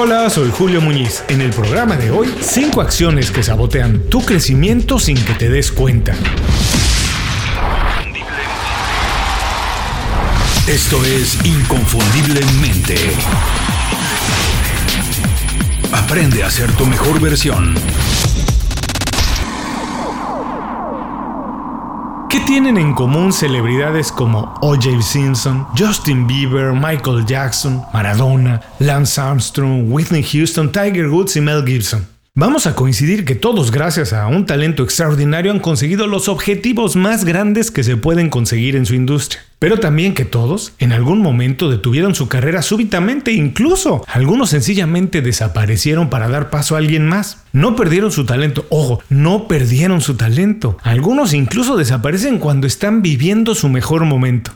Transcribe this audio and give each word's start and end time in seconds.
Hola, 0.00 0.30
soy 0.30 0.48
Julio 0.52 0.80
Muñiz. 0.80 1.24
En 1.26 1.40
el 1.40 1.50
programa 1.50 1.96
de 1.96 2.12
hoy, 2.12 2.32
5 2.40 2.80
acciones 2.80 3.32
que 3.32 3.42
sabotean 3.42 3.98
tu 4.08 4.24
crecimiento 4.24 5.00
sin 5.00 5.16
que 5.24 5.34
te 5.34 5.48
des 5.48 5.72
cuenta. 5.72 6.14
Esto 10.68 11.04
es 11.04 11.44
Inconfundiblemente. 11.44 12.94
Aprende 15.90 16.44
a 16.44 16.50
ser 16.52 16.70
tu 16.76 16.86
mejor 16.86 17.20
versión. 17.20 17.74
¿Qué 22.28 22.40
tienen 22.40 22.76
en 22.76 22.92
común 22.92 23.32
celebridades 23.32 24.12
como 24.12 24.54
O.J. 24.60 25.00
Simpson, 25.00 25.66
Justin 25.74 26.26
Bieber, 26.26 26.74
Michael 26.74 27.24
Jackson, 27.24 27.82
Maradona, 27.94 28.60
Lance 28.80 29.18
Armstrong, 29.18 29.90
Whitney 29.90 30.22
Houston, 30.22 30.70
Tiger 30.70 31.08
Woods 31.08 31.36
y 31.36 31.40
Mel 31.40 31.64
Gibson? 31.64 32.17
Vamos 32.40 32.68
a 32.68 32.76
coincidir 32.76 33.24
que 33.24 33.34
todos 33.34 33.72
gracias 33.72 34.12
a 34.12 34.28
un 34.28 34.46
talento 34.46 34.84
extraordinario 34.84 35.50
han 35.50 35.58
conseguido 35.58 36.06
los 36.06 36.28
objetivos 36.28 36.94
más 36.94 37.24
grandes 37.24 37.72
que 37.72 37.82
se 37.82 37.96
pueden 37.96 38.30
conseguir 38.30 38.76
en 38.76 38.86
su 38.86 38.94
industria. 38.94 39.42
Pero 39.58 39.80
también 39.80 40.14
que 40.14 40.24
todos 40.24 40.72
en 40.78 40.92
algún 40.92 41.20
momento 41.20 41.68
detuvieron 41.68 42.14
su 42.14 42.28
carrera 42.28 42.62
súbitamente, 42.62 43.32
incluso 43.32 44.04
algunos 44.06 44.50
sencillamente 44.50 45.20
desaparecieron 45.20 46.10
para 46.10 46.28
dar 46.28 46.48
paso 46.48 46.76
a 46.76 46.78
alguien 46.78 47.08
más. 47.08 47.42
No 47.52 47.74
perdieron 47.74 48.12
su 48.12 48.24
talento, 48.24 48.66
ojo, 48.68 49.02
no 49.08 49.48
perdieron 49.48 50.00
su 50.00 50.14
talento. 50.14 50.78
Algunos 50.84 51.34
incluso 51.34 51.76
desaparecen 51.76 52.38
cuando 52.38 52.68
están 52.68 53.02
viviendo 53.02 53.56
su 53.56 53.68
mejor 53.68 54.04
momento 54.04 54.52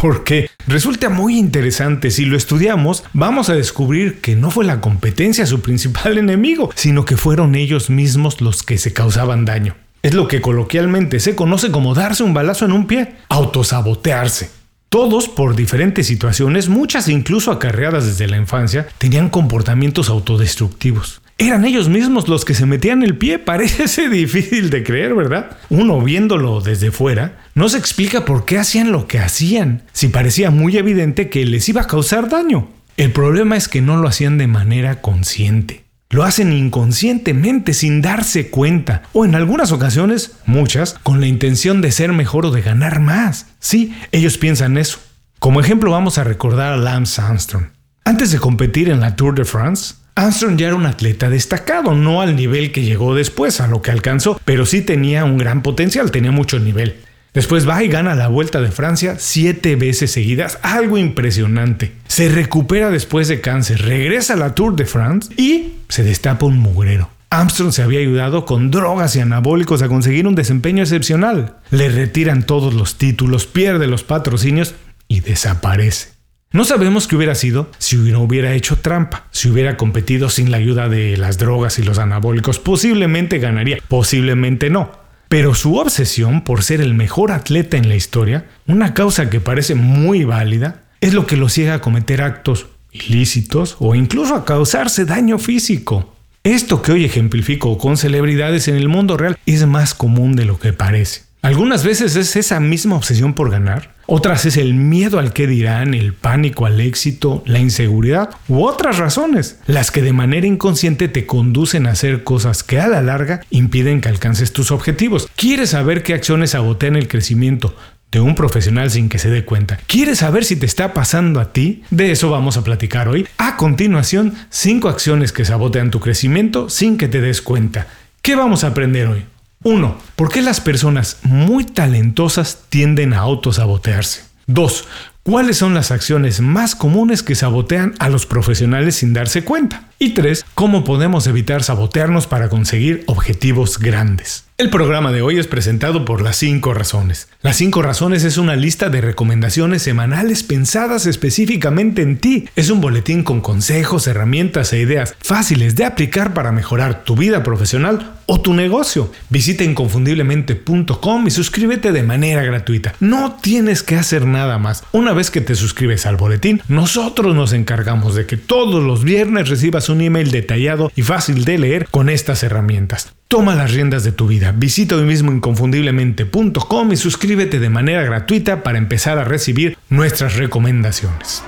porque 0.00 0.50
resulta 0.66 1.08
muy 1.08 1.38
interesante. 1.38 2.10
Si 2.10 2.24
lo 2.24 2.36
estudiamos, 2.36 3.04
vamos 3.12 3.48
a 3.48 3.54
descubrir 3.54 4.20
que 4.20 4.36
no 4.36 4.50
fue 4.50 4.64
la 4.64 4.80
competencia 4.80 5.46
su 5.46 5.60
principal 5.60 6.18
enemigo, 6.18 6.70
sino 6.74 7.04
que 7.04 7.16
fueron 7.16 7.54
ellos 7.54 7.90
mismos 7.90 8.40
los 8.40 8.62
que 8.62 8.78
se 8.78 8.92
causaban 8.92 9.44
daño. 9.44 9.76
Es 10.02 10.14
lo 10.14 10.28
que 10.28 10.40
coloquialmente 10.40 11.18
se 11.18 11.34
conoce 11.34 11.70
como 11.70 11.94
darse 11.94 12.22
un 12.22 12.34
balazo 12.34 12.64
en 12.64 12.72
un 12.72 12.86
pie, 12.86 13.14
autosabotearse. 13.28 14.50
Todos, 14.88 15.28
por 15.28 15.56
diferentes 15.56 16.06
situaciones, 16.06 16.68
muchas 16.68 17.08
incluso 17.08 17.50
acarreadas 17.50 18.06
desde 18.06 18.28
la 18.28 18.36
infancia, 18.36 18.86
tenían 18.98 19.30
comportamientos 19.30 20.08
autodestructivos. 20.08 21.20
Eran 21.38 21.66
ellos 21.66 21.90
mismos 21.90 22.28
los 22.28 22.46
que 22.46 22.54
se 22.54 22.64
metían 22.64 23.02
el 23.02 23.18
pie. 23.18 23.38
Parece 23.38 24.08
difícil 24.08 24.70
de 24.70 24.82
creer, 24.82 25.14
¿verdad? 25.14 25.58
Uno 25.68 26.00
viéndolo 26.00 26.62
desde 26.62 26.90
fuera, 26.90 27.38
no 27.54 27.68
se 27.68 27.76
explica 27.76 28.24
por 28.24 28.46
qué 28.46 28.58
hacían 28.58 28.90
lo 28.90 29.06
que 29.06 29.18
hacían, 29.18 29.82
si 29.92 30.08
parecía 30.08 30.50
muy 30.50 30.78
evidente 30.78 31.28
que 31.28 31.44
les 31.44 31.68
iba 31.68 31.82
a 31.82 31.86
causar 31.86 32.30
daño. 32.30 32.68
El 32.96 33.12
problema 33.12 33.56
es 33.56 33.68
que 33.68 33.82
no 33.82 33.98
lo 33.98 34.08
hacían 34.08 34.38
de 34.38 34.46
manera 34.46 35.02
consciente. 35.02 35.84
Lo 36.08 36.22
hacen 36.22 36.52
inconscientemente, 36.52 37.74
sin 37.74 38.00
darse 38.00 38.48
cuenta, 38.48 39.02
o 39.12 39.26
en 39.26 39.34
algunas 39.34 39.72
ocasiones, 39.72 40.36
muchas, 40.46 40.94
con 41.02 41.20
la 41.20 41.26
intención 41.26 41.82
de 41.82 41.92
ser 41.92 42.12
mejor 42.12 42.46
o 42.46 42.50
de 42.50 42.62
ganar 42.62 43.00
más. 43.00 43.48
Sí, 43.58 43.94
ellos 44.12 44.38
piensan 44.38 44.78
eso. 44.78 44.98
Como 45.38 45.60
ejemplo 45.60 45.90
vamos 45.90 46.16
a 46.16 46.24
recordar 46.24 46.72
a 46.72 46.76
Lance 46.78 47.20
Armstrong. 47.20 47.66
Antes 48.04 48.30
de 48.30 48.38
competir 48.38 48.88
en 48.88 49.00
la 49.00 49.16
Tour 49.16 49.34
de 49.34 49.44
France, 49.44 49.96
Armstrong 50.16 50.56
ya 50.56 50.68
era 50.68 50.76
un 50.76 50.86
atleta 50.86 51.28
destacado, 51.28 51.94
no 51.94 52.22
al 52.22 52.36
nivel 52.36 52.72
que 52.72 52.82
llegó 52.82 53.14
después, 53.14 53.60
a 53.60 53.66
lo 53.66 53.82
que 53.82 53.90
alcanzó, 53.90 54.40
pero 54.46 54.64
sí 54.64 54.80
tenía 54.80 55.26
un 55.26 55.36
gran 55.36 55.62
potencial, 55.62 56.10
tenía 56.10 56.32
mucho 56.32 56.58
nivel. 56.58 56.96
Después 57.34 57.68
va 57.68 57.84
y 57.84 57.88
gana 57.88 58.14
la 58.14 58.28
Vuelta 58.28 58.62
de 58.62 58.70
Francia 58.70 59.16
siete 59.18 59.76
veces 59.76 60.10
seguidas, 60.10 60.58
algo 60.62 60.96
impresionante. 60.96 61.92
Se 62.08 62.30
recupera 62.30 62.88
después 62.88 63.28
de 63.28 63.42
cáncer, 63.42 63.82
regresa 63.82 64.32
a 64.32 64.36
la 64.38 64.54
Tour 64.54 64.74
de 64.74 64.86
France 64.86 65.34
y 65.36 65.74
se 65.90 66.02
destapa 66.02 66.46
un 66.46 66.56
mugrero. 66.56 67.10
Armstrong 67.28 67.72
se 67.72 67.82
había 67.82 68.00
ayudado 68.00 68.46
con 68.46 68.70
drogas 68.70 69.14
y 69.16 69.20
anabólicos 69.20 69.82
a 69.82 69.88
conseguir 69.88 70.26
un 70.26 70.34
desempeño 70.34 70.82
excepcional. 70.82 71.56
Le 71.70 71.90
retiran 71.90 72.46
todos 72.46 72.72
los 72.72 72.96
títulos, 72.96 73.46
pierde 73.46 73.86
los 73.86 74.02
patrocinios 74.02 74.74
y 75.08 75.20
desaparece. 75.20 76.15
No 76.52 76.64
sabemos 76.64 77.08
qué 77.08 77.16
hubiera 77.16 77.34
sido 77.34 77.70
si 77.78 77.96
no 77.96 78.22
hubiera 78.22 78.52
hecho 78.54 78.76
trampa, 78.76 79.26
si 79.30 79.48
hubiera 79.50 79.76
competido 79.76 80.30
sin 80.30 80.50
la 80.50 80.58
ayuda 80.58 80.88
de 80.88 81.16
las 81.16 81.38
drogas 81.38 81.78
y 81.78 81.82
los 81.82 81.98
anabólicos. 81.98 82.60
Posiblemente 82.60 83.38
ganaría, 83.38 83.78
posiblemente 83.88 84.70
no. 84.70 84.92
Pero 85.28 85.54
su 85.54 85.76
obsesión 85.76 86.44
por 86.44 86.62
ser 86.62 86.80
el 86.80 86.94
mejor 86.94 87.32
atleta 87.32 87.76
en 87.76 87.88
la 87.88 87.96
historia, 87.96 88.46
una 88.66 88.94
causa 88.94 89.28
que 89.28 89.40
parece 89.40 89.74
muy 89.74 90.24
válida, 90.24 90.84
es 91.00 91.14
lo 91.14 91.26
que 91.26 91.36
lo 91.36 91.48
ciega 91.48 91.74
a 91.74 91.80
cometer 91.80 92.22
actos 92.22 92.68
ilícitos 92.92 93.76
o 93.80 93.94
incluso 93.94 94.36
a 94.36 94.44
causarse 94.44 95.04
daño 95.04 95.38
físico. 95.38 96.14
Esto 96.44 96.80
que 96.80 96.92
hoy 96.92 97.04
ejemplifico 97.04 97.76
con 97.76 97.96
celebridades 97.96 98.68
en 98.68 98.76
el 98.76 98.88
mundo 98.88 99.16
real 99.16 99.36
es 99.46 99.66
más 99.66 99.94
común 99.94 100.36
de 100.36 100.44
lo 100.44 100.60
que 100.60 100.72
parece. 100.72 101.22
Algunas 101.42 101.84
veces 101.84 102.14
es 102.14 102.36
esa 102.36 102.60
misma 102.60 102.94
obsesión 102.94 103.34
por 103.34 103.50
ganar, 103.50 103.95
otras 104.06 104.46
es 104.46 104.56
el 104.56 104.74
miedo 104.74 105.18
al 105.18 105.32
que 105.32 105.46
dirán, 105.46 105.94
el 105.94 106.12
pánico 106.12 106.66
al 106.66 106.80
éxito, 106.80 107.42
la 107.46 107.58
inseguridad 107.58 108.30
u 108.48 108.64
otras 108.64 108.98
razones, 108.98 109.58
las 109.66 109.90
que 109.90 110.02
de 110.02 110.12
manera 110.12 110.46
inconsciente 110.46 111.08
te 111.08 111.26
conducen 111.26 111.86
a 111.86 111.90
hacer 111.90 112.24
cosas 112.24 112.62
que 112.62 112.80
a 112.80 112.88
la 112.88 113.02
larga 113.02 113.40
impiden 113.50 114.00
que 114.00 114.08
alcances 114.08 114.52
tus 114.52 114.70
objetivos. 114.70 115.28
¿Quieres 115.36 115.70
saber 115.70 116.02
qué 116.02 116.14
acciones 116.14 116.50
sabotean 116.50 116.96
el 116.96 117.08
crecimiento? 117.08 117.74
de 118.12 118.20
un 118.20 118.36
profesional 118.36 118.90
sin 118.90 119.08
que 119.08 119.18
se 119.18 119.30
dé 119.30 119.44
cuenta. 119.44 119.78
¿Quieres 119.88 120.18
saber 120.18 120.44
si 120.44 120.56
te 120.56 120.64
está 120.64 120.94
pasando 120.94 121.40
a 121.40 121.52
ti? 121.52 121.82
De 121.90 122.12
eso 122.12 122.30
vamos 122.30 122.56
a 122.56 122.62
platicar 122.62 123.08
hoy. 123.08 123.26
A 123.36 123.56
continuación, 123.56 124.34
5 124.48 124.88
acciones 124.88 125.32
que 125.32 125.44
sabotean 125.44 125.90
tu 125.90 125.98
crecimiento 126.00 126.70
sin 126.70 126.98
que 126.98 127.08
te 127.08 127.20
des 127.20 127.42
cuenta. 127.42 127.88
¿Qué 128.22 128.36
vamos 128.36 128.64
a 128.64 128.68
aprender 128.68 129.08
hoy? 129.08 129.24
1. 129.66 129.96
¿Por 130.14 130.30
qué 130.30 130.42
las 130.42 130.60
personas 130.60 131.18
muy 131.24 131.64
talentosas 131.64 132.60
tienden 132.68 133.12
a 133.12 133.18
autosabotearse? 133.18 134.22
2. 134.46 134.84
¿Cuáles 135.24 135.56
son 135.56 135.74
las 135.74 135.90
acciones 135.90 136.40
más 136.40 136.76
comunes 136.76 137.24
que 137.24 137.34
sabotean 137.34 137.94
a 137.98 138.08
los 138.08 138.26
profesionales 138.26 138.94
sin 138.94 139.12
darse 139.12 139.42
cuenta? 139.42 139.88
Y 139.98 140.10
3. 140.10 140.44
¿Cómo 140.54 140.84
podemos 140.84 141.26
evitar 141.26 141.62
sabotearnos 141.62 142.26
para 142.26 142.50
conseguir 142.50 143.04
objetivos 143.06 143.78
grandes? 143.78 144.46
El 144.58 144.70
programa 144.70 145.12
de 145.12 145.20
hoy 145.20 145.38
es 145.38 145.46
presentado 145.46 146.06
por 146.06 146.22
Las 146.22 146.36
5 146.36 146.72
Razones. 146.72 147.28
Las 147.42 147.58
5 147.58 147.82
Razones 147.82 148.24
es 148.24 148.38
una 148.38 148.56
lista 148.56 148.88
de 148.88 149.02
recomendaciones 149.02 149.82
semanales 149.82 150.44
pensadas 150.44 151.04
específicamente 151.04 152.00
en 152.00 152.16
ti. 152.16 152.48
Es 152.56 152.70
un 152.70 152.80
boletín 152.80 153.22
con 153.22 153.42
consejos, 153.42 154.06
herramientas 154.06 154.72
e 154.72 154.78
ideas 154.78 155.14
fáciles 155.20 155.76
de 155.76 155.84
aplicar 155.84 156.32
para 156.32 156.52
mejorar 156.52 157.04
tu 157.04 157.16
vida 157.16 157.42
profesional 157.42 158.14
o 158.24 158.40
tu 158.40 158.54
negocio. 158.54 159.12
Visita 159.28 159.62
inconfundiblemente.com 159.62 161.26
y 161.26 161.30
suscríbete 161.30 161.92
de 161.92 162.02
manera 162.02 162.42
gratuita. 162.42 162.94
No 162.98 163.36
tienes 163.42 163.82
que 163.82 163.96
hacer 163.96 164.24
nada 164.24 164.56
más. 164.56 164.84
Una 164.92 165.12
vez 165.12 165.30
que 165.30 165.42
te 165.42 165.54
suscribes 165.54 166.06
al 166.06 166.16
boletín, 166.16 166.62
nosotros 166.66 167.34
nos 167.34 167.52
encargamos 167.52 168.14
de 168.14 168.24
que 168.24 168.38
todos 168.38 168.82
los 168.82 169.04
viernes 169.04 169.50
recibas 169.50 169.85
un 169.88 170.00
email 170.00 170.30
detallado 170.30 170.90
y 170.94 171.02
fácil 171.02 171.44
de 171.44 171.58
leer 171.58 171.88
con 171.90 172.08
estas 172.08 172.42
herramientas. 172.42 173.12
Toma 173.28 173.54
las 173.54 173.72
riendas 173.72 174.04
de 174.04 174.12
tu 174.12 174.26
vida. 174.26 174.52
Visita 174.56 174.96
hoy 174.96 175.04
mismo 175.04 175.32
inconfundiblemente.com 175.32 176.92
y 176.92 176.96
suscríbete 176.96 177.58
de 177.58 177.70
manera 177.70 178.02
gratuita 178.02 178.62
para 178.62 178.78
empezar 178.78 179.18
a 179.18 179.24
recibir 179.24 179.76
nuestras 179.88 180.36
recomendaciones. 180.36 181.42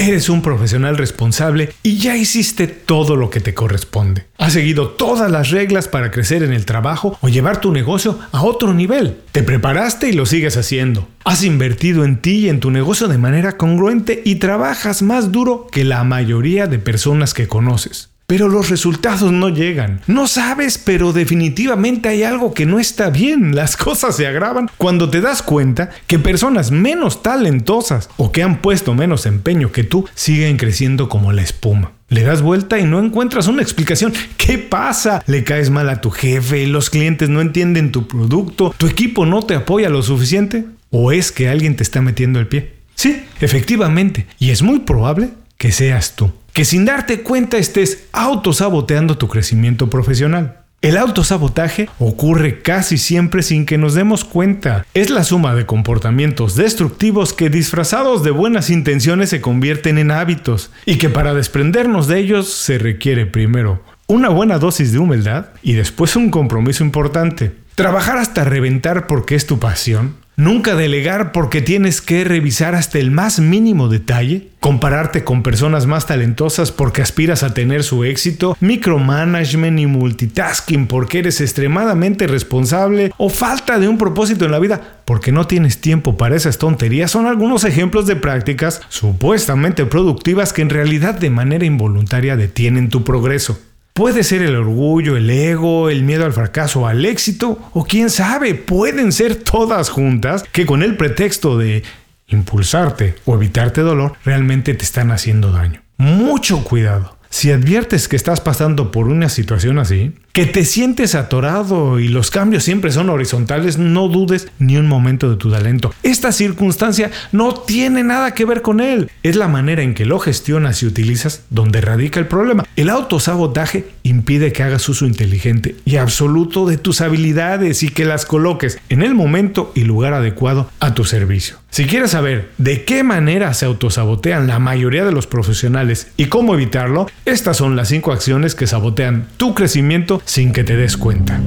Eres 0.00 0.30
un 0.30 0.40
profesional 0.40 0.96
responsable 0.96 1.74
y 1.82 1.98
ya 1.98 2.16
hiciste 2.16 2.66
todo 2.66 3.16
lo 3.16 3.28
que 3.28 3.40
te 3.40 3.52
corresponde. 3.52 4.24
Has 4.38 4.54
seguido 4.54 4.88
todas 4.88 5.30
las 5.30 5.50
reglas 5.50 5.88
para 5.88 6.10
crecer 6.10 6.42
en 6.42 6.54
el 6.54 6.64
trabajo 6.64 7.18
o 7.20 7.28
llevar 7.28 7.60
tu 7.60 7.70
negocio 7.70 8.18
a 8.32 8.42
otro 8.42 8.72
nivel. 8.72 9.18
Te 9.30 9.42
preparaste 9.42 10.08
y 10.08 10.14
lo 10.14 10.24
sigues 10.24 10.56
haciendo. 10.56 11.06
Has 11.24 11.44
invertido 11.44 12.06
en 12.06 12.22
ti 12.22 12.46
y 12.46 12.48
en 12.48 12.60
tu 12.60 12.70
negocio 12.70 13.08
de 13.08 13.18
manera 13.18 13.58
congruente 13.58 14.22
y 14.24 14.36
trabajas 14.36 15.02
más 15.02 15.32
duro 15.32 15.66
que 15.70 15.84
la 15.84 16.02
mayoría 16.02 16.66
de 16.66 16.78
personas 16.78 17.34
que 17.34 17.46
conoces 17.46 18.09
pero 18.30 18.48
los 18.48 18.70
resultados 18.70 19.32
no 19.32 19.48
llegan. 19.48 20.02
No 20.06 20.28
sabes, 20.28 20.78
pero 20.78 21.12
definitivamente 21.12 22.08
hay 22.08 22.22
algo 22.22 22.54
que 22.54 22.64
no 22.64 22.78
está 22.78 23.10
bien. 23.10 23.56
Las 23.56 23.76
cosas 23.76 24.14
se 24.14 24.28
agravan 24.28 24.70
cuando 24.76 25.10
te 25.10 25.20
das 25.20 25.42
cuenta 25.42 25.90
que 26.06 26.20
personas 26.20 26.70
menos 26.70 27.24
talentosas 27.24 28.08
o 28.18 28.30
que 28.30 28.44
han 28.44 28.62
puesto 28.62 28.94
menos 28.94 29.26
empeño 29.26 29.72
que 29.72 29.82
tú 29.82 30.08
siguen 30.14 30.58
creciendo 30.58 31.08
como 31.08 31.32
la 31.32 31.42
espuma. 31.42 31.90
Le 32.08 32.22
das 32.22 32.40
vuelta 32.40 32.78
y 32.78 32.84
no 32.84 33.00
encuentras 33.00 33.48
una 33.48 33.62
explicación. 33.62 34.12
¿Qué 34.36 34.58
pasa? 34.58 35.24
Le 35.26 35.42
caes 35.42 35.70
mal 35.70 35.88
a 35.88 36.00
tu 36.00 36.12
jefe, 36.12 36.68
los 36.68 36.88
clientes 36.88 37.28
no 37.28 37.40
entienden 37.40 37.90
tu 37.90 38.06
producto, 38.06 38.72
tu 38.78 38.86
equipo 38.86 39.26
no 39.26 39.42
te 39.42 39.56
apoya 39.56 39.90
lo 39.90 40.04
suficiente 40.04 40.66
o 40.90 41.10
es 41.10 41.32
que 41.32 41.48
alguien 41.48 41.74
te 41.74 41.82
está 41.82 42.00
metiendo 42.00 42.38
el 42.38 42.46
pie. 42.46 42.74
Sí, 42.94 43.24
efectivamente, 43.40 44.26
y 44.38 44.50
es 44.50 44.62
muy 44.62 44.80
probable 44.80 45.30
que 45.60 45.72
seas 45.72 46.16
tú 46.16 46.32
que 46.52 46.64
sin 46.64 46.84
darte 46.84 47.20
cuenta 47.20 47.58
estés 47.58 48.04
autosaboteando 48.12 49.18
tu 49.18 49.28
crecimiento 49.28 49.88
profesional. 49.90 50.56
El 50.82 50.96
autosabotaje 50.96 51.90
ocurre 51.98 52.62
casi 52.62 52.96
siempre 52.96 53.42
sin 53.42 53.66
que 53.66 53.76
nos 53.76 53.92
demos 53.94 54.24
cuenta. 54.24 54.86
Es 54.94 55.10
la 55.10 55.24
suma 55.24 55.54
de 55.54 55.66
comportamientos 55.66 56.56
destructivos 56.56 57.34
que 57.34 57.50
disfrazados 57.50 58.24
de 58.24 58.30
buenas 58.30 58.70
intenciones 58.70 59.28
se 59.28 59.42
convierten 59.42 59.98
en 59.98 60.10
hábitos 60.10 60.70
y 60.86 60.96
que 60.96 61.10
para 61.10 61.34
desprendernos 61.34 62.08
de 62.08 62.18
ellos 62.18 62.50
se 62.50 62.78
requiere 62.78 63.26
primero 63.26 63.82
una 64.06 64.28
buena 64.28 64.58
dosis 64.58 64.90
de 64.90 64.98
humildad 64.98 65.46
y 65.62 65.74
después 65.74 66.16
un 66.16 66.30
compromiso 66.30 66.82
importante. 66.82 67.52
Trabajar 67.76 68.18
hasta 68.18 68.42
reventar 68.42 69.06
porque 69.06 69.36
es 69.36 69.46
tu 69.46 69.60
pasión 69.60 70.16
Nunca 70.40 70.74
delegar 70.74 71.32
porque 71.32 71.60
tienes 71.60 72.00
que 72.00 72.24
revisar 72.24 72.74
hasta 72.74 72.98
el 72.98 73.10
más 73.10 73.40
mínimo 73.40 73.90
detalle. 73.90 74.48
Compararte 74.58 75.22
con 75.22 75.42
personas 75.42 75.84
más 75.84 76.06
talentosas 76.06 76.72
porque 76.72 77.02
aspiras 77.02 77.42
a 77.42 77.52
tener 77.52 77.84
su 77.84 78.04
éxito. 78.04 78.56
Micromanagement 78.58 79.78
y 79.78 79.84
multitasking 79.84 80.86
porque 80.86 81.18
eres 81.18 81.42
extremadamente 81.42 82.26
responsable. 82.26 83.12
O 83.18 83.28
falta 83.28 83.78
de 83.78 83.88
un 83.88 83.98
propósito 83.98 84.46
en 84.46 84.52
la 84.52 84.58
vida 84.58 85.02
porque 85.04 85.30
no 85.30 85.46
tienes 85.46 85.82
tiempo 85.82 86.16
para 86.16 86.36
esas 86.36 86.56
tonterías. 86.56 87.10
Son 87.10 87.26
algunos 87.26 87.64
ejemplos 87.64 88.06
de 88.06 88.16
prácticas 88.16 88.80
supuestamente 88.88 89.84
productivas 89.84 90.54
que 90.54 90.62
en 90.62 90.70
realidad 90.70 91.16
de 91.16 91.28
manera 91.28 91.66
involuntaria 91.66 92.38
detienen 92.38 92.88
tu 92.88 93.04
progreso. 93.04 93.60
Puede 93.94 94.22
ser 94.22 94.42
el 94.42 94.56
orgullo, 94.56 95.16
el 95.16 95.28
ego, 95.28 95.90
el 95.90 96.02
miedo 96.02 96.24
al 96.24 96.32
fracaso, 96.32 96.86
al 96.86 97.04
éxito, 97.04 97.58
o 97.72 97.84
quién 97.84 98.08
sabe, 98.10 98.54
pueden 98.54 99.12
ser 99.12 99.36
todas 99.36 99.90
juntas 99.90 100.44
que 100.52 100.66
con 100.66 100.82
el 100.82 100.96
pretexto 100.96 101.58
de 101.58 101.82
impulsarte 102.28 103.16
o 103.24 103.34
evitarte 103.34 103.80
dolor, 103.80 104.14
realmente 104.24 104.74
te 104.74 104.84
están 104.84 105.10
haciendo 105.10 105.52
daño. 105.52 105.82
Mucho 105.96 106.64
cuidado. 106.64 107.18
Si 107.28 107.52
adviertes 107.52 108.08
que 108.08 108.16
estás 108.16 108.40
pasando 108.40 108.90
por 108.90 109.06
una 109.06 109.28
situación 109.28 109.78
así, 109.78 110.14
que 110.32 110.46
te 110.46 110.64
sientes 110.64 111.14
atorado 111.14 111.98
y 111.98 112.08
los 112.08 112.30
cambios 112.30 112.64
siempre 112.64 112.92
son 112.92 113.10
horizontales, 113.10 113.78
no 113.78 114.08
dudes 114.08 114.48
ni 114.58 114.76
un 114.76 114.86
momento 114.86 115.28
de 115.28 115.36
tu 115.36 115.50
talento. 115.50 115.92
Esta 116.02 116.32
circunstancia 116.32 117.10
no 117.32 117.54
tiene 117.54 118.04
nada 118.04 118.32
que 118.32 118.44
ver 118.44 118.62
con 118.62 118.80
él. 118.80 119.10
Es 119.22 119.36
la 119.36 119.48
manera 119.48 119.82
en 119.82 119.94
que 119.94 120.06
lo 120.06 120.18
gestionas 120.18 120.82
y 120.82 120.86
utilizas 120.86 121.42
donde 121.50 121.80
radica 121.80 122.20
el 122.20 122.26
problema. 122.26 122.64
El 122.76 122.90
autosabotaje 122.90 123.86
impide 124.02 124.52
que 124.52 124.62
hagas 124.62 124.88
uso 124.88 125.06
inteligente 125.06 125.76
y 125.84 125.96
absoluto 125.96 126.66
de 126.66 126.76
tus 126.76 127.00
habilidades 127.00 127.82
y 127.82 127.88
que 127.88 128.04
las 128.04 128.24
coloques 128.24 128.78
en 128.88 129.02
el 129.02 129.14
momento 129.14 129.72
y 129.74 129.82
lugar 129.82 130.14
adecuado 130.14 130.70
a 130.80 130.94
tu 130.94 131.04
servicio. 131.04 131.56
Si 131.70 131.86
quieres 131.86 132.10
saber 132.10 132.50
de 132.58 132.84
qué 132.84 133.04
manera 133.04 133.54
se 133.54 133.64
autosabotean 133.64 134.48
la 134.48 134.58
mayoría 134.58 135.04
de 135.04 135.12
los 135.12 135.28
profesionales 135.28 136.08
y 136.16 136.26
cómo 136.26 136.54
evitarlo, 136.54 137.08
estas 137.24 137.58
son 137.58 137.76
las 137.76 137.88
5 137.88 138.10
acciones 138.10 138.56
que 138.56 138.66
sabotean 138.66 139.28
tu 139.36 139.54
crecimiento 139.54 140.19
sin 140.24 140.52
que 140.52 140.64
te 140.64 140.76
des 140.76 140.96
cuenta. 140.96 141.40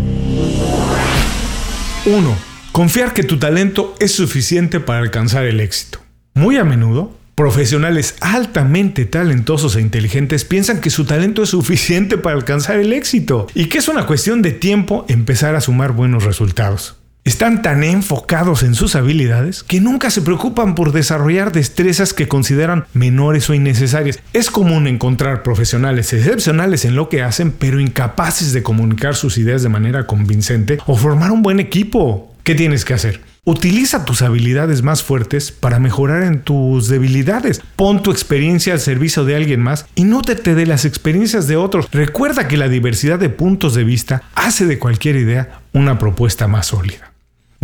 1. 2.06 2.36
Confiar 2.72 3.14
que 3.14 3.24
tu 3.24 3.38
talento 3.38 3.96
es 4.00 4.12
suficiente 4.12 4.80
para 4.80 5.00
alcanzar 5.00 5.46
el 5.46 5.60
éxito. 5.60 6.00
Muy 6.34 6.58
a 6.58 6.64
menudo, 6.64 7.16
profesionales 7.36 8.16
altamente 8.20 9.06
talentosos 9.06 9.75
e 9.75 9.81
inteligentes 9.81 10.46
piensan 10.46 10.81
que 10.81 10.90
su 10.90 11.06
talento 11.06 11.44
es 11.44 11.50
suficiente 11.50 12.18
para 12.18 12.36
alcanzar 12.36 12.80
el 12.80 12.94
éxito 12.94 13.48
y 13.54 13.66
que 13.66 13.78
es 13.78 13.88
una 13.88 14.06
cuestión 14.06 14.42
de 14.42 14.52
tiempo 14.52 15.06
empezar 15.08 15.56
a 15.56 15.62
sumar 15.62 15.94
buenos 15.94 16.24
resultados. 16.24 16.98
Están 17.25 17.62
tan 17.62 17.86
enfocados 17.86 18.64
en 18.64 18.75
sus 18.75 18.98
habilidades 18.98 19.64
que 19.64 19.80
nunca 19.80 20.10
se 20.10 20.22
preocupan 20.22 20.75
por 20.75 20.92
desarrollar 20.92 21.54
destrezas 21.54 22.14
que 22.14 22.28
consideran 22.28 22.86
menores 22.94 23.50
o 23.50 23.54
innecesarias. 23.54 24.20
Es 24.34 24.52
común 24.52 24.88
encontrar 24.88 25.42
profesionales 25.42 26.12
excepcionales 26.12 26.84
en 26.84 26.98
lo 26.98 27.08
que 27.08 27.22
hacen, 27.22 27.52
pero 27.52 27.80
incapaces 27.80 28.52
de 28.52 28.62
comunicar 28.62 29.16
sus 29.16 29.38
ideas 29.38 29.64
de 29.64 29.70
manera 29.70 30.06
convincente 30.06 30.80
o 30.86 30.98
formar 30.98 31.31
un 31.31 31.42
buen 31.42 31.62
equipo. 31.62 32.36
¿Qué 32.44 32.56
tienes 32.56 32.84
que 32.84 32.94
hacer? 32.94 33.22
Utiliza 33.46 34.04
tus 34.04 34.22
habilidades 34.22 34.84
más 34.84 35.02
fuertes 35.02 35.54
para 35.54 35.80
mejorar 35.80 36.24
en 36.24 36.42
tus 36.42 36.90
debilidades. 36.90 37.62
Pon 37.78 38.04
tu 38.04 38.12
experiencia 38.12 38.74
al 38.74 38.81
servicio 38.81 39.24
de 39.24 39.38
alguien 39.38 39.62
más 39.62 39.86
y 39.96 40.04
nótete 40.04 40.56
de 40.56 40.66
las 40.66 40.84
experiencias 40.84 41.48
de 41.48 41.56
otros. 41.56 41.88
Recuerda 41.94 42.50
que 42.50 42.58
la 42.58 42.68
diversidad 42.68 43.18
de 43.18 43.30
puntos 43.30 43.75
de 43.75 43.86
vista 43.86 44.24
hace 44.36 44.66
de 44.66 44.78
cualquier 44.78 45.16
idea 45.16 45.62
una 45.72 46.00
propuesta 46.00 46.50
más 46.50 46.68
sólida. 46.68 47.12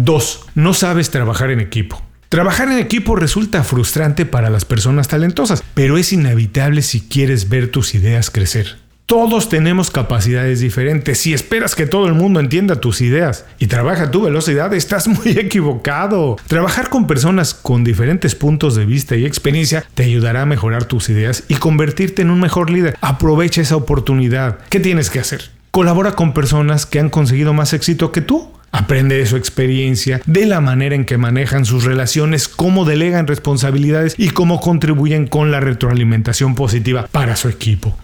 2. 0.04 0.46
No 0.56 0.74
sabes 0.74 1.12
trabajar 1.12 1.52
en 1.52 1.60
equipo. 1.60 2.02
Trabajar 2.30 2.72
en 2.72 2.78
equipo 2.78 3.16
resulta 3.16 3.64
frustrante 3.64 4.26
para 4.26 4.50
las 4.50 4.64
personas 4.64 5.08
talentosas, 5.08 5.64
pero 5.74 5.98
es 5.98 6.14
inevitable 6.14 6.84
si 6.84 7.02
quieres 7.02 7.50
ver 7.50 7.72
tus 7.72 7.96
ideas 7.96 8.30
crecer. 8.30 8.78
Todos 9.10 9.50
tenemos 9.50 9.90
capacidades 9.90 10.60
diferentes. 10.60 11.18
Si 11.18 11.34
esperas 11.34 11.74
que 11.74 11.88
todo 11.88 12.06
el 12.06 12.14
mundo 12.14 12.40
entienda 12.40 12.80
tus 12.80 13.02
ideas 13.02 13.48
y 13.58 13.66
trabaja 13.66 14.04
a 14.04 14.12
tu 14.12 14.22
velocidad, 14.22 14.72
estás 14.76 15.08
muy 15.08 15.32
equivocado. 15.32 16.36
Trabajar 16.46 16.90
con 16.90 17.08
personas 17.08 17.56
con 17.56 17.84
diferentes 17.84 18.36
puntos 18.36 18.76
de 18.76 18.86
vista 18.86 19.16
y 19.16 19.26
experiencia 19.26 19.84
te 19.96 20.04
ayudará 20.04 20.44
a 20.44 20.46
mejorar 20.46 20.84
tus 20.84 21.10
ideas 21.10 21.46
y 21.48 21.56
convertirte 21.56 22.22
en 22.22 22.30
un 22.30 22.40
mejor 22.40 22.70
líder. 22.70 22.96
Aprovecha 23.02 23.62
esa 23.62 23.78
oportunidad. 23.78 24.60
¿Qué 24.70 24.80
tienes 24.80 25.10
que 25.10 25.20
hacer? 25.20 25.50
Colabora 25.72 26.12
con 26.12 26.36
personas 26.36 26.86
que 26.86 27.00
han 27.00 27.10
conseguido 27.10 27.52
más 27.56 27.74
éxito 27.74 28.12
que 28.12 28.22
tú. 28.22 28.52
Aprende 28.72 29.18
de 29.18 29.26
su 29.26 29.36
experiencia, 29.36 30.22
de 30.26 30.46
la 30.46 30.62
manera 30.62 30.96
en 30.96 31.06
que 31.06 31.18
manejan 31.18 31.66
sus 31.66 31.84
relaciones, 31.84 32.48
cómo 32.48 32.86
delegan 32.86 33.28
responsabilidades 33.28 34.16
y 34.18 34.30
cómo 34.30 34.60
contribuyen 34.60 35.28
con 35.28 35.52
la 35.52 35.60
retroalimentación 35.60 36.56
positiva 36.56 37.08
para 37.12 37.36
su 37.36 37.50
equipo. 37.50 37.98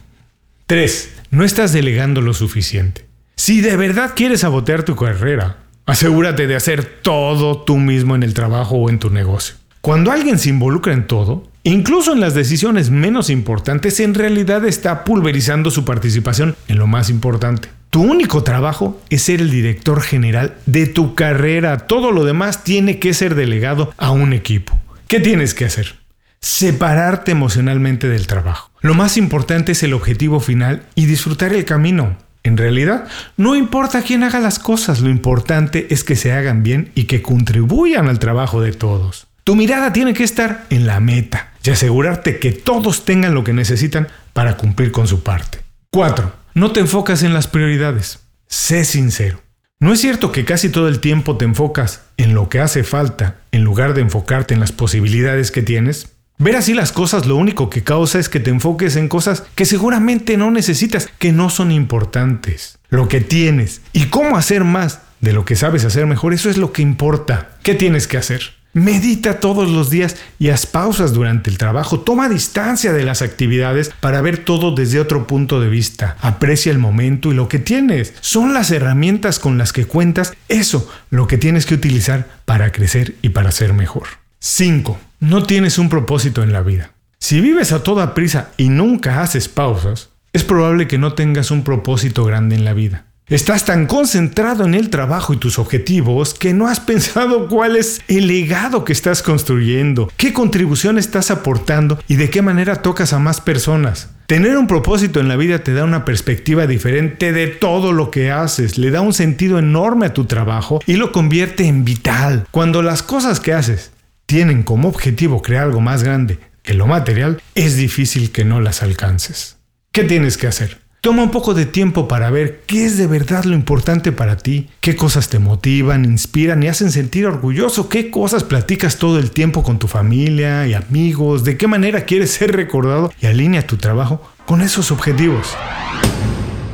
3. 0.67 1.11
No 1.31 1.43
estás 1.43 1.73
delegando 1.73 2.21
lo 2.21 2.33
suficiente. 2.33 3.05
Si 3.35 3.61
de 3.61 3.77
verdad 3.77 4.13
quieres 4.15 4.41
sabotear 4.41 4.83
tu 4.83 4.95
carrera, 4.95 5.57
asegúrate 5.85 6.47
de 6.47 6.55
hacer 6.55 6.83
todo 6.83 7.61
tú 7.61 7.77
mismo 7.77 8.15
en 8.15 8.23
el 8.23 8.33
trabajo 8.33 8.75
o 8.75 8.89
en 8.89 8.97
tu 8.97 9.09
negocio. 9.09 9.55
Cuando 9.81 10.11
alguien 10.11 10.39
se 10.39 10.49
involucra 10.49 10.93
en 10.93 11.05
todo, 11.05 11.47
incluso 11.61 12.13
en 12.13 12.19
las 12.19 12.33
decisiones 12.33 12.89
menos 12.89 13.29
importantes, 13.29 13.99
en 13.99 14.15
realidad 14.15 14.65
está 14.65 15.03
pulverizando 15.03 15.69
su 15.69 15.85
participación 15.85 16.55
en 16.67 16.79
lo 16.79 16.87
más 16.87 17.11
importante. 17.11 17.69
Tu 17.89 18.01
único 18.01 18.43
trabajo 18.43 19.01
es 19.09 19.23
ser 19.23 19.41
el 19.41 19.49
director 19.49 20.01
general 20.01 20.55
de 20.65 20.85
tu 20.85 21.15
carrera. 21.15 21.87
Todo 21.87 22.11
lo 22.11 22.25
demás 22.25 22.63
tiene 22.63 22.99
que 22.99 23.13
ser 23.13 23.35
delegado 23.35 23.93
a 23.97 24.11
un 24.11 24.33
equipo. 24.33 24.77
¿Qué 25.07 25.19
tienes 25.19 25.53
que 25.53 25.65
hacer? 25.65 25.95
Separarte 26.41 27.31
emocionalmente 27.31 28.07
del 28.07 28.27
trabajo. 28.27 28.71
Lo 28.81 28.93
más 28.93 29.17
importante 29.17 29.71
es 29.71 29.83
el 29.83 29.93
objetivo 29.93 30.39
final 30.39 30.83
y 30.95 31.05
disfrutar 31.05 31.53
el 31.53 31.65
camino. 31.65 32.17
En 32.43 32.57
realidad, 32.57 33.07
no 33.37 33.55
importa 33.55 34.03
quién 34.03 34.23
haga 34.23 34.39
las 34.39 34.59
cosas, 34.59 34.99
lo 34.99 35.09
importante 35.09 35.87
es 35.89 36.03
que 36.03 36.15
se 36.15 36.31
hagan 36.31 36.61
bien 36.61 36.91
y 36.93 37.05
que 37.05 37.23
contribuyan 37.23 38.07
al 38.07 38.19
trabajo 38.19 38.61
de 38.61 38.71
todos. 38.71 39.25
Tu 39.43 39.55
mirada 39.55 39.93
tiene 39.93 40.13
que 40.13 40.23
estar 40.23 40.65
en 40.69 40.85
la 40.85 40.99
meta 40.99 41.53
y 41.63 41.71
asegurarte 41.71 42.37
que 42.37 42.51
todos 42.51 43.05
tengan 43.05 43.33
lo 43.33 43.43
que 43.43 43.53
necesitan 43.53 44.07
para 44.33 44.57
cumplir 44.57 44.91
con 44.91 45.07
su 45.07 45.23
parte. 45.23 45.59
4. 45.91 46.44
No 46.57 46.71
te 46.71 46.79
enfocas 46.79 47.21
en 47.23 47.33
las 47.33 47.47
prioridades. 47.47 48.19
Sé 48.47 48.85
sincero. 48.85 49.41
¿No 49.81 49.91
es 49.91 49.99
cierto 49.99 50.31
que 50.31 50.45
casi 50.45 50.69
todo 50.69 50.87
el 50.87 51.01
tiempo 51.01 51.35
te 51.35 51.43
enfocas 51.43 52.03
en 52.15 52.33
lo 52.33 52.47
que 52.47 52.61
hace 52.61 52.85
falta 52.85 53.41
en 53.51 53.65
lugar 53.65 53.93
de 53.93 53.99
enfocarte 53.99 54.53
en 54.53 54.61
las 54.61 54.71
posibilidades 54.71 55.51
que 55.51 55.63
tienes? 55.63 56.13
Ver 56.37 56.55
así 56.55 56.73
las 56.73 56.93
cosas 56.93 57.25
lo 57.25 57.35
único 57.35 57.69
que 57.69 57.83
causa 57.83 58.19
es 58.19 58.29
que 58.29 58.39
te 58.39 58.51
enfoques 58.51 58.95
en 58.95 59.09
cosas 59.09 59.43
que 59.53 59.65
seguramente 59.65 60.37
no 60.37 60.49
necesitas, 60.49 61.09
que 61.19 61.33
no 61.33 61.49
son 61.49 61.73
importantes. 61.73 62.79
Lo 62.87 63.09
que 63.09 63.19
tienes 63.19 63.81
y 63.91 64.05
cómo 64.05 64.37
hacer 64.37 64.63
más 64.63 65.01
de 65.19 65.33
lo 65.33 65.43
que 65.43 65.57
sabes 65.57 65.83
hacer 65.83 66.05
mejor, 66.05 66.33
eso 66.33 66.49
es 66.49 66.55
lo 66.55 66.71
que 66.71 66.81
importa. 66.81 67.57
¿Qué 67.63 67.75
tienes 67.75 68.07
que 68.07 68.15
hacer? 68.15 68.53
Medita 68.75 69.39
todos 69.39 69.69
los 69.69 69.89
días 69.89 70.17
y 70.37 70.49
haz 70.49 70.65
pausas 70.65 71.13
durante 71.13 71.49
el 71.49 71.57
trabajo. 71.57 72.01
Toma 72.01 72.27
distancia 72.27 72.91
de 72.91 73.05
las 73.05 73.21
actividades 73.21 73.93
para 74.01 74.19
ver 74.19 74.39
todo 74.39 74.75
desde 74.75 74.99
otro 74.99 75.27
punto 75.27 75.61
de 75.61 75.69
vista. 75.69 76.17
Aprecia 76.19 76.73
el 76.73 76.77
momento 76.77 77.31
y 77.31 77.35
lo 77.35 77.47
que 77.47 77.57
tienes. 77.57 78.13
Son 78.19 78.53
las 78.53 78.71
herramientas 78.71 79.39
con 79.39 79.57
las 79.57 79.71
que 79.71 79.85
cuentas. 79.85 80.33
Eso 80.49 80.91
lo 81.09 81.25
que 81.25 81.37
tienes 81.37 81.65
que 81.65 81.75
utilizar 81.75 82.27
para 82.43 82.73
crecer 82.73 83.15
y 83.21 83.29
para 83.29 83.53
ser 83.53 83.71
mejor. 83.71 84.07
5. 84.39 84.99
No 85.21 85.43
tienes 85.43 85.77
un 85.77 85.87
propósito 85.87 86.43
en 86.43 86.51
la 86.51 86.61
vida. 86.61 86.91
Si 87.17 87.39
vives 87.39 87.71
a 87.71 87.81
toda 87.81 88.13
prisa 88.13 88.49
y 88.57 88.67
nunca 88.67 89.21
haces 89.21 89.47
pausas, 89.47 90.09
es 90.33 90.43
probable 90.43 90.89
que 90.89 90.97
no 90.97 91.13
tengas 91.13 91.49
un 91.49 91.63
propósito 91.63 92.25
grande 92.25 92.57
en 92.57 92.65
la 92.65 92.73
vida. 92.73 93.05
Estás 93.27 93.65
tan 93.65 93.87
concentrado 93.87 94.65
en 94.65 94.75
el 94.75 94.91
trabajo 94.91 95.33
y 95.33 95.37
tus 95.37 95.57
objetivos 95.57 96.35
que 96.35 96.53
no 96.53 96.67
has 96.67 96.79
pensado 96.81 97.47
cuál 97.47 97.75
es 97.75 98.03
el 98.07 98.27
legado 98.27 98.85
que 98.85 98.93
estás 98.93 99.23
construyendo, 99.23 100.11
qué 100.15 100.31
contribución 100.31 100.99
estás 100.99 101.31
aportando 101.31 101.99
y 102.07 102.17
de 102.17 102.29
qué 102.29 102.43
manera 102.43 102.83
tocas 102.83 103.13
a 103.13 103.19
más 103.19 103.41
personas. 103.41 104.11
Tener 104.27 104.55
un 104.59 104.67
propósito 104.67 105.19
en 105.19 105.27
la 105.27 105.37
vida 105.37 105.63
te 105.63 105.73
da 105.73 105.85
una 105.85 106.05
perspectiva 106.05 106.67
diferente 106.67 107.31
de 107.31 107.47
todo 107.47 107.93
lo 107.93 108.11
que 108.11 108.29
haces, 108.29 108.77
le 108.77 108.91
da 108.91 109.01
un 109.01 109.13
sentido 109.13 109.57
enorme 109.57 110.05
a 110.05 110.13
tu 110.13 110.25
trabajo 110.25 110.79
y 110.85 110.97
lo 110.97 111.11
convierte 111.11 111.65
en 111.65 111.83
vital. 111.83 112.45
Cuando 112.51 112.83
las 112.83 113.01
cosas 113.01 113.39
que 113.39 113.53
haces 113.53 113.91
tienen 114.27 114.61
como 114.61 114.87
objetivo 114.87 115.41
crear 115.41 115.63
algo 115.63 115.81
más 115.81 116.03
grande 116.03 116.37
que 116.61 116.75
lo 116.75 116.85
material, 116.85 117.41
es 117.55 117.75
difícil 117.75 118.31
que 118.31 118.45
no 118.45 118.61
las 118.61 118.83
alcances. 118.83 119.57
¿Qué 119.91 120.03
tienes 120.03 120.37
que 120.37 120.45
hacer? 120.45 120.84
Toma 121.05 121.21
un 121.21 121.29
poco 121.29 121.53
de 121.53 121.67
tiempo 121.67 122.07
para 122.07 122.31
ver 122.31 122.63
qué 122.65 122.83
es 122.83 122.97
de 122.97 123.05
verdad 123.05 123.43
lo 123.43 123.53
importante 123.53 124.11
para 124.11 124.37
ti, 124.37 124.69
qué 124.81 124.95
cosas 124.95 125.29
te 125.29 125.37
motivan, 125.37 126.03
inspiran 126.03 126.63
y 126.63 126.67
hacen 126.67 126.91
sentir 126.91 127.27
orgulloso, 127.27 127.89
qué 127.89 128.09
cosas 128.09 128.43
platicas 128.43 128.97
todo 128.97 129.19
el 129.19 129.29
tiempo 129.29 129.61
con 129.61 129.77
tu 129.77 129.87
familia 129.87 130.65
y 130.65 130.73
amigos, 130.73 131.43
de 131.43 131.57
qué 131.57 131.67
manera 131.67 132.05
quieres 132.05 132.31
ser 132.31 132.55
recordado 132.55 133.13
y 133.21 133.27
alinea 133.27 133.67
tu 133.67 133.77
trabajo 133.77 134.19
con 134.47 134.63
esos 134.63 134.89
objetivos. 134.89 135.55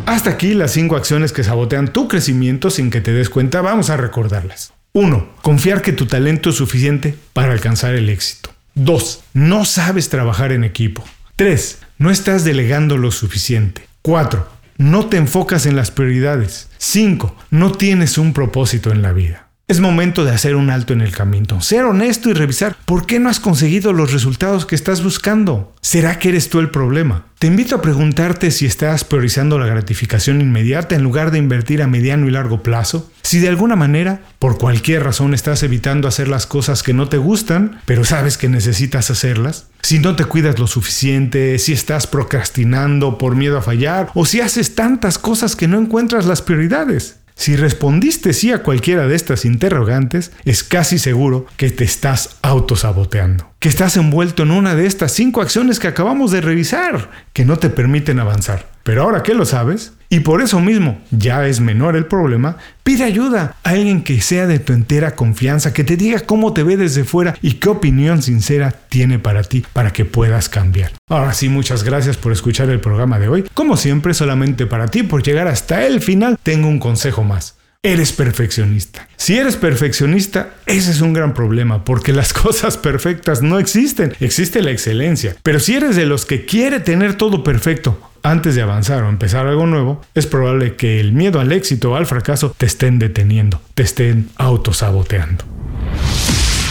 Hasta 0.06 0.30
aquí 0.30 0.54
las 0.54 0.72
5 0.72 0.96
acciones 0.96 1.34
que 1.34 1.44
sabotean 1.44 1.92
tu 1.92 2.08
crecimiento 2.08 2.70
sin 2.70 2.90
que 2.90 3.02
te 3.02 3.12
des 3.12 3.30
cuenta, 3.30 3.60
vamos 3.60 3.90
a 3.90 3.98
recordarlas. 3.98 4.72
1. 4.94 5.28
Confiar 5.42 5.82
que 5.82 5.92
tu 5.92 6.06
talento 6.06 6.52
es 6.52 6.56
suficiente 6.56 7.16
para 7.34 7.52
alcanzar 7.52 7.96
el 7.96 8.08
éxito. 8.08 8.50
2. 8.76 9.26
No 9.34 9.66
sabes 9.66 10.08
trabajar 10.08 10.54
en 10.54 10.64
equipo. 10.64 11.04
3. 11.36 11.80
No 11.98 12.10
estás 12.10 12.46
delegando 12.46 12.96
lo 12.96 13.12
suficiente. 13.12 13.91
4. 14.02 14.48
No 14.78 15.06
te 15.08 15.18
enfocas 15.18 15.68
en 15.68 15.76
las 15.76 15.92
prioridades. 15.92 16.70
5. 16.80 17.36
No 17.52 17.72
tienes 17.72 18.18
un 18.18 18.34
propósito 18.34 18.92
en 18.92 19.04
la 19.04 19.12
vida. 19.14 19.41
Es 19.72 19.80
momento 19.80 20.26
de 20.26 20.32
hacer 20.32 20.58
un 20.58 20.70
alto 20.70 20.92
en 20.92 21.00
el 21.00 21.14
camino, 21.14 21.62
ser 21.62 21.86
honesto 21.86 22.30
y 22.30 22.34
revisar 22.34 22.76
por 22.84 23.06
qué 23.06 23.22
no 23.22 23.30
has 23.30 23.40
conseguido 23.40 23.94
los 23.94 24.12
resultados 24.12 24.66
que 24.66 24.76
estás 24.76 25.02
buscando. 25.02 25.74
¿Será 25.80 26.20
que 26.20 26.28
eres 26.28 26.50
tú 26.50 26.60
el 26.60 26.72
problema? 26.72 27.28
Te 27.40 27.48
invito 27.48 27.78
a 27.78 27.82
preguntarte 27.82 28.52
si 28.52 28.66
estás 28.66 29.06
priorizando 29.06 29.58
la 29.58 29.68
gratificación 29.68 30.42
inmediata 30.42 30.96
en 30.96 31.04
lugar 31.04 31.32
de 31.32 31.38
invertir 31.38 31.82
a 31.82 31.88
mediano 31.88 32.28
y 32.28 32.32
largo 32.32 32.62
plazo. 32.62 33.10
Si 33.22 33.40
de 33.40 33.48
alguna 33.48 33.78
manera, 33.78 34.22
por 34.40 34.58
cualquier 34.58 35.06
razón, 35.06 35.34
estás 35.34 35.64
evitando 35.64 36.10
hacer 36.10 36.28
las 36.28 36.48
cosas 36.48 36.84
que 36.84 36.94
no 36.94 37.08
te 37.08 37.18
gustan, 37.18 37.80
pero 37.86 38.04
sabes 38.04 38.38
que 38.38 38.50
necesitas 38.50 39.10
hacerlas. 39.10 39.68
Si 39.84 40.00
no 40.00 40.18
te 40.18 40.26
cuidas 40.26 40.60
lo 40.60 40.68
suficiente, 40.68 41.58
si 41.60 41.72
estás 41.72 42.08
procrastinando 42.08 43.18
por 43.18 43.38
miedo 43.38 43.58
a 43.58 43.62
fallar, 43.62 44.10
o 44.16 44.26
si 44.26 44.42
haces 44.42 44.76
tantas 44.76 45.18
cosas 45.18 45.56
que 45.56 45.70
no 45.70 45.80
encuentras 45.80 46.26
las 46.26 46.42
prioridades. 46.42 47.21
Si 47.42 47.56
respondiste 47.56 48.34
sí 48.34 48.52
a 48.52 48.62
cualquiera 48.62 49.08
de 49.08 49.16
estas 49.16 49.46
interrogantes, 49.46 50.32
es 50.46 50.64
casi 50.64 51.00
seguro 51.00 51.48
que 51.58 51.72
te 51.72 51.84
estás 51.84 52.38
autosaboteando, 52.44 53.52
que 53.58 53.68
estás 53.68 53.98
envuelto 53.98 54.44
en 54.44 54.52
una 54.52 54.76
de 54.76 54.86
estas 54.86 55.14
cinco 55.14 55.42
acciones 55.42 55.80
que 55.80 55.88
acabamos 55.88 56.30
de 56.30 56.42
revisar, 56.42 57.10
que 57.34 57.44
no 57.44 57.58
te 57.58 57.72
permiten 57.72 58.20
avanzar. 58.20 58.68
Pero 58.84 59.02
ahora 59.02 59.24
que 59.24 59.34
lo 59.34 59.46
sabes, 59.46 59.94
y 60.12 60.20
por 60.20 60.42
eso 60.42 60.60
mismo 60.60 61.00
ya 61.10 61.48
es 61.48 61.62
menor 61.62 61.96
el 61.96 62.06
problema, 62.06 62.58
pide 62.84 63.06
ayuda 63.06 63.56
a 63.64 63.70
alguien 63.70 64.04
que 64.04 64.20
sea 64.20 64.46
de 64.46 64.60
tu 64.60 64.74
entera 64.74 65.16
confianza, 65.16 65.72
que 65.72 65.86
te 65.86 65.96
diga 65.96 66.20
cómo 66.20 66.52
te 66.52 66.64
ve 66.64 66.76
desde 66.76 67.06
fuera 67.06 67.38
y 67.42 67.54
qué 67.54 67.70
opinión 67.70 68.22
sincera 68.22 68.72
tiene 68.90 69.20
para 69.20 69.42
ti 69.44 69.64
para 69.72 69.94
que 69.94 70.04
puedas 70.04 70.50
cambiar. 70.50 70.92
Ahora 71.08 71.34
sí, 71.34 71.48
muchas 71.48 71.86
gracias 71.86 72.18
por 72.18 72.34
escuchar 72.34 72.70
el 72.70 72.82
programa 72.82 73.20
de 73.20 73.30
hoy. 73.30 73.46
Como 73.54 73.78
siempre, 73.78 74.14
solamente 74.14 74.66
para 74.66 74.90
ti, 74.90 75.04
por 75.04 75.24
llegar 75.24 75.48
hasta 75.48 75.86
el 75.86 76.02
final, 76.02 76.38
tengo 76.44 76.68
un 76.68 76.80
consejo 76.80 77.24
más. 77.24 77.56
Eres 77.82 78.12
perfeccionista. 78.12 79.08
Si 79.16 79.38
eres 79.38 79.56
perfeccionista, 79.56 80.56
ese 80.66 80.92
es 80.92 81.00
un 81.00 81.14
gran 81.14 81.34
problema, 81.34 81.86
porque 81.86 82.12
las 82.12 82.34
cosas 82.34 82.76
perfectas 82.76 83.42
no 83.42 83.60
existen, 83.60 84.14
existe 84.20 84.62
la 84.62 84.72
excelencia. 84.72 85.38
Pero 85.42 85.62
si 85.62 85.76
eres 85.76 85.96
de 85.96 86.06
los 86.06 86.26
que 86.26 86.46
quiere 86.46 86.82
tener 86.82 87.16
todo 87.16 87.46
perfecto, 87.46 88.11
antes 88.24 88.56
de 88.56 88.62
avanzar 88.62 89.04
o 89.04 89.10
empezar 89.10 89.48
algo 89.48 89.66
nuevo, 89.66 90.02
es 90.16 90.28
probable 90.28 90.76
que 90.76 91.00
el 91.00 91.14
miedo 91.14 91.40
al 91.40 91.52
éxito 91.52 91.92
o 91.92 91.96
al 91.96 92.06
fracaso 92.06 92.54
te 92.58 92.66
estén 92.66 93.00
deteniendo, 93.00 93.62
te 93.76 93.84
estén 93.84 94.30
autosaboteando. 94.38 95.44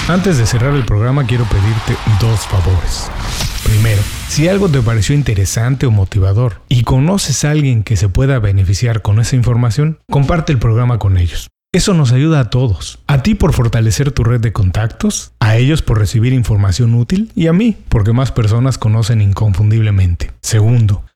Antes 0.09 0.39
de 0.39 0.47
cerrar 0.47 0.75
el 0.75 0.85
programa 0.85 1.27
quiero 1.27 1.45
pedirte 1.45 1.97
dos 2.21 2.41
favores. 2.41 3.11
Primero, 3.65 4.03
si 4.29 4.49
algo 4.49 4.69
te 4.69 4.83
pareció 4.83 5.15
interesante 5.15 5.87
o 5.87 5.91
motivador 5.91 6.63
y 6.69 6.83
conoces 6.83 7.45
a 7.45 7.51
alguien 7.51 7.85
que 7.85 7.97
se 7.97 8.09
pueda 8.09 8.39
beneficiar 8.39 9.03
con 9.03 9.21
esa 9.21 9.37
información, 9.37 9.99
comparte 10.11 10.53
el 10.53 10.59
programa 10.59 10.99
con 10.99 11.19
ellos. 11.19 11.49
Eso 11.73 11.95
nos 11.95 12.11
ayuda 12.11 12.41
a 12.41 12.51
todos. 12.51 12.99
A 13.07 13.23
ti 13.23 13.37
por 13.37 13.53
fortalecer 13.53 14.11
tu 14.11 14.25
red 14.25 14.41
de 14.41 14.53
contactos, 14.53 15.31
a 15.39 15.57
ellos 15.57 15.83
por 15.83 16.01
recibir 16.01 16.33
información 16.33 16.97
útil 16.97 17.31
y 17.37 17.47
a 17.47 17.53
mí 17.53 17.77
porque 17.89 18.13
más 18.13 18.33
personas 18.33 18.77
conocen 18.77 19.21
inconfundiblemente. 19.21 20.33
Segundo, 20.43 21.05